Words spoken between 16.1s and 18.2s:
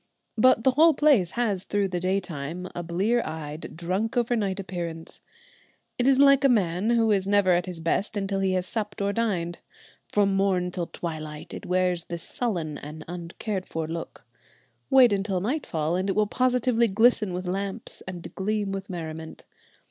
will positively glisten with lamps